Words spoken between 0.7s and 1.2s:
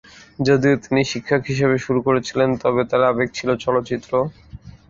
তিনি